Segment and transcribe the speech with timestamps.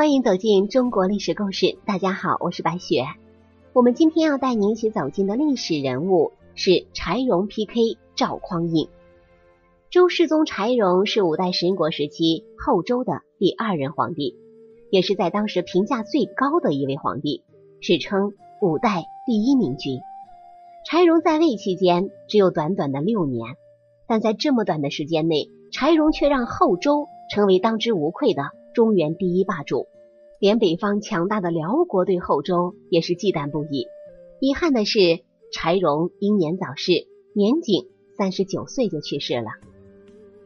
[0.00, 1.76] 欢迎走进中国历史故事。
[1.84, 3.04] 大家好，我是白雪。
[3.74, 8.88] 我们今天要带您一起走进的历史人物是柴荣 PK 赵匡胤。
[9.90, 14.36] 周世宗柴荣是五代十国时期后周的第二任皇帝，
[14.88, 17.42] 也是在当时评价最高的一位皇帝，
[17.82, 18.32] 史称
[18.62, 20.00] 五代第一明君。
[20.86, 23.54] 柴荣在位期间只有短短的六年，
[24.08, 28.44] 但在这么短的时间内，柴荣却让后周成为当之无愧的。
[28.74, 29.86] 中原第一霸主，
[30.38, 33.86] 连北方强大的辽国对后周也是忌惮不已。
[34.40, 35.20] 遗憾的是，
[35.52, 39.50] 柴荣英年早逝，年仅三十九岁就去世了。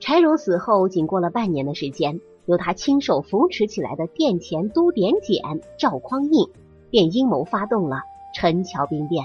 [0.01, 5.43] 柴荣死后，仅过了半年的时间，由他亲手扶持起来的殿前都点检
[5.79, 6.51] 赵匡胤，
[6.91, 7.98] 便阴谋发动了
[8.34, 9.24] 陈桥兵变。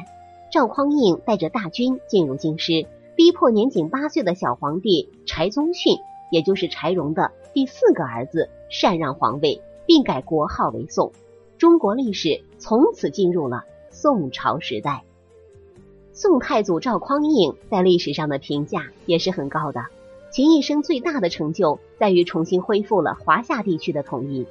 [0.51, 2.85] 赵匡胤带着大军进入京师，
[3.15, 5.97] 逼迫年仅八岁的小皇帝柴宗训，
[6.31, 8.49] 也就是柴荣的第四个儿子。
[8.71, 11.11] 禅让皇位，并改国号为宋，
[11.57, 15.03] 中国历史从此进入了宋朝时代。
[16.13, 19.87] 宋太祖赵匡胤在历史上的评价也是很高的，
[20.29, 24.45] 其一生最大的成就在于重新恢复了华夏地区的统一，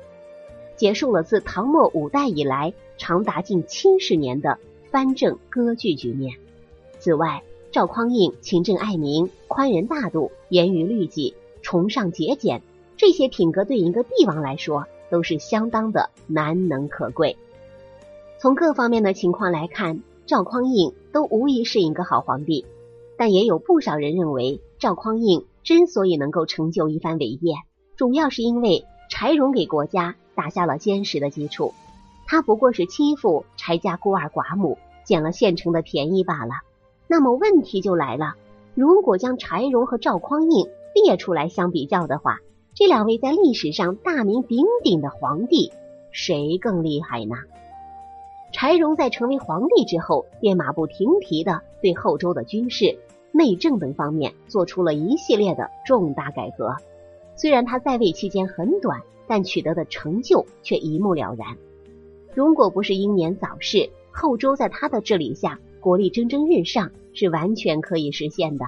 [0.75, 4.59] 结束了自唐末五代以来长达近七十年的
[4.91, 6.35] 藩镇割据局面。
[6.99, 12.63] 此外，赵匡胤勤政爱民、宽仁大度、严于律己、崇尚节俭。
[12.99, 17.39] 这些品格对一个帝王来说都是相当的难能可贵。
[18.39, 22.67] 从各方面的情况来看，赵匡胤都无疑是一个好皇帝。
[23.17, 27.55] 但也有不少人认为，赵匡胤之所以能够成就一番伟业，
[27.97, 31.75] 主要是因为柴荣给国家打下了坚实的基础。
[32.27, 36.55] 他不过是欺负柴家孤儿寡母，捡了现成的便宜罢了。
[37.07, 38.35] 那么问题就来了：
[38.75, 42.41] 如果将柴荣和赵匡胤列出来相比较的话，
[42.79, 45.73] 这两位在历史上大名鼎鼎的皇帝，
[46.13, 47.35] 谁更厉害呢？
[48.53, 52.97] 柴荣在成为皇帝之后，便马不停蹄的对后周的军事、
[53.33, 56.77] 内政等方面做出了一系列的重大改革。
[57.35, 61.57] 虽然他在位期间很短，但取得的成就却一目了然。
[62.33, 68.67] 如果不是英年早逝，后周在他的治理下国力蒸蒸日上，是完全可以实现的。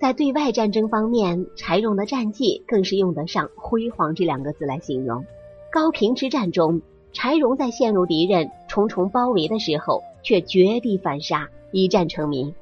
[0.00, 5.24] 在对外战争方面，柴荣的战绩更是用得上“辉煌”这两个字来形容。
[5.72, 6.80] 高平之战中，
[7.12, 12.54] 柴荣在陷入敌人重重包围的时候，却绝地反杀，一战成名。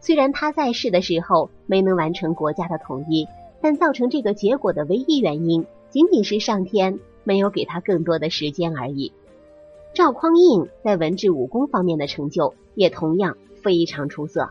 [0.00, 3.28] 虽然他在世的时候没能完成国家的统一，
[3.60, 9.12] 但造成这个结果的唯一原因，仅仅是上天没有给他更多的时间而已。
[9.94, 14.50] 赵匡胤在文治武功方面的成就也同样非常出色。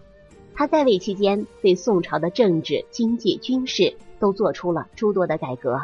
[0.59, 5.83] 他在位期间，对宋朝的政治、经济、军事都做出了诸多的改革，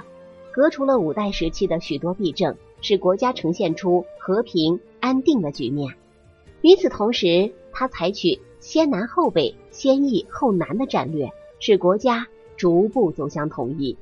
[0.52, 5.96] 革除了五代时期的许多弊政，使国家呈现出和平安定的局面。
[6.60, 13.96] 与此同时，他采取先南后北、先易后难的战略，使国家逐步走向统一。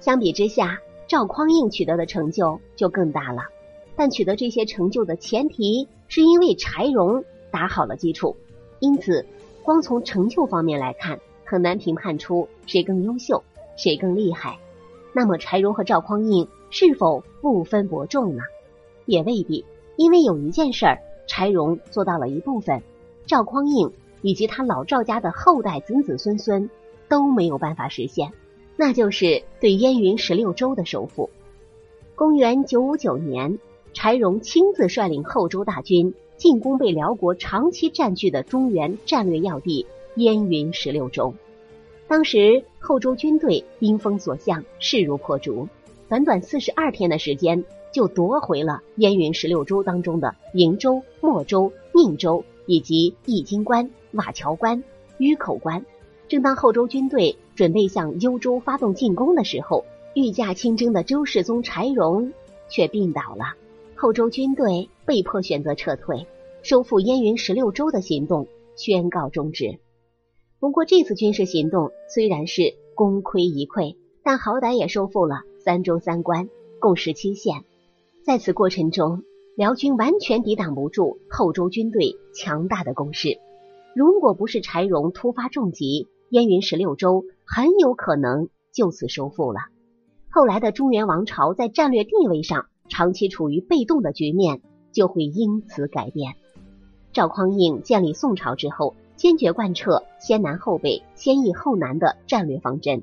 [0.00, 3.42] 相比之下，赵匡胤取得的成就就更大了，
[3.96, 8.34] 但取得这些成就的前提是因为柴荣打好了基础，
[8.80, 9.26] 因此。
[9.62, 13.42] 光从成就方面来看，很难评判出谁更优秀，
[13.76, 14.58] 谁更厉害。
[15.12, 18.42] 那么柴荣和赵匡胤是否不分伯仲呢？
[19.04, 19.64] 也未必，
[19.96, 22.82] 因为有一件事儿，柴荣做到了一部分，
[23.26, 23.92] 赵匡胤
[24.22, 26.70] 以及他老赵家的后代子子孙孙
[27.08, 28.32] 都没有办法实现，
[28.76, 31.30] 那就是对燕云十六州的收复。
[32.14, 33.58] 公元九五九年，
[33.92, 36.14] 柴荣亲自率领后周大军。
[36.38, 41.34] 进攻被辽国长期占据的中原战略要地燕云十六州。
[42.06, 45.68] 当时后周军队兵锋所向，势如破竹，
[46.08, 54.82] 短短四十二天的时间就夺回了燕云十六州当中的瀛州、莫州、宁州以及易京关、瓦桥关、
[55.18, 55.84] 峪口关。
[56.28, 62.32] 正当后周军队准备向幽州发动进攻的时候，御驾亲征的周世宗柴荣
[62.68, 63.54] 却病倒了。
[64.00, 66.28] 后周军队被迫选择撤退，
[66.62, 68.46] 收复燕云十六州的行动
[68.76, 69.80] 宣告终止。
[70.60, 76.48] 不过，这次军事行动虽然是功亏一篑，但好歹也收复了三州三关，
[76.78, 77.64] 共十七县。
[78.24, 79.24] 在此过程中，
[79.56, 83.40] 辽军完全抵挡不住后周军队强大的攻势。
[83.96, 89.58] 如果不是柴荣突发重疾，燕云十六州很有可能就此收复了。
[90.30, 92.66] 后来的中原王朝在战略地位上。
[92.88, 94.60] 长期处于被动的局面
[94.92, 96.34] 就会因此改变。
[97.12, 103.02] 赵匡胤建立宋朝之后，坚决贯彻先南后北、先易后难的战略方针。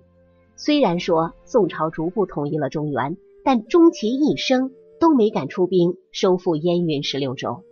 [0.56, 7.64] 虽然说宋朝逐步统一了中原，但终其一生都没敢出兵收复燕云十六州。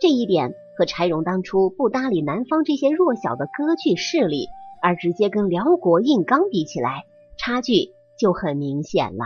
[0.00, 4.46] 这一点和柴荣当初不搭理南方这些弱小的割据势力，
[4.80, 7.04] 而直接跟辽国硬刚比起来，
[7.36, 9.24] 差距就很明显了。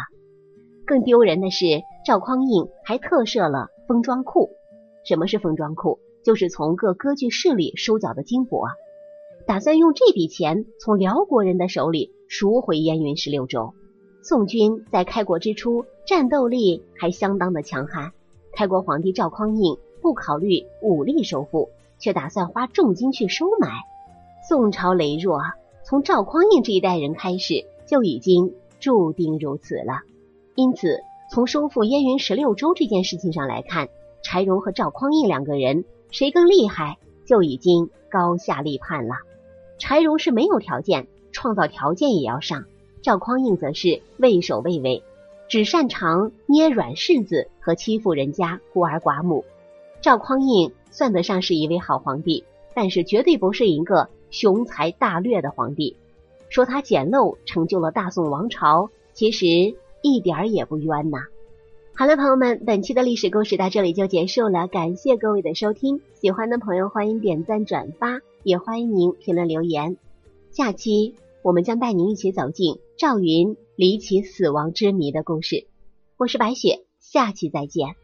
[0.92, 1.64] 更丢人的是，
[2.04, 4.50] 赵匡胤还特设了封装库。
[5.04, 6.00] 什么是封装库？
[6.22, 8.68] 就是从各割据势力收缴的金帛，
[9.46, 13.72] 打算用这笔钱从辽国人的手里赎回燕云十六州。
[14.22, 18.12] 宋军在开国之初战斗力还相当的强悍，
[18.52, 23.70] 开国皇帝赵匡胤不考虑武力收复，却打算花重金去收买。
[24.46, 25.40] 宋朝羸弱，
[25.84, 30.02] 从赵匡胤这一代人开始就已经注定如此了。
[30.54, 31.00] 因此，
[31.30, 33.88] 从收复燕云十六州这件事情上来看，
[34.22, 35.84] 柴荣和赵匡胤两个人。
[36.10, 39.14] 谁更厉害，就已经高下立判了。
[39.78, 42.64] 柴荣是没有条件，创造条件也要上；
[43.00, 45.02] 赵匡胤则是畏首畏尾，
[45.48, 49.46] 只擅长捏软柿子和欺负人家孤儿寡母。
[50.02, 52.44] 赵匡胤算得上是一位好皇帝，
[52.74, 55.96] 但是绝对不是一个雄才大略的皇帝。
[56.50, 61.18] 说他简陋成就了大宋王朝，其实一点儿也不冤呐。
[61.94, 64.66] 好了，朋友们，本期的历史故事到这里就结束了。
[64.66, 69.96] 感谢各位的收听，喜欢的朋友欢迎点赞转发，也欢迎您评论留言。
[70.50, 75.66] 下期我们将带您一起走进赵云离奇死亡之谜的故事。
[76.16, 78.01] 我是白雪，下期再见。